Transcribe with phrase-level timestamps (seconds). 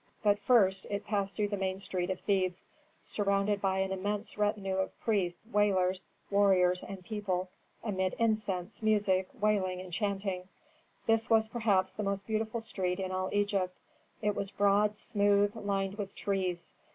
[0.23, 2.67] But first it passed through the main street of Thebes
[3.05, 7.51] surrounded by an immense retinue of priests, wailers, warriors, and people,
[7.83, 10.47] amid incense, music, wailing and chanting.
[11.05, 13.77] This was perhaps the most beautiful street in all Egypt.
[14.23, 16.73] It was broad, smooth, lined with trees.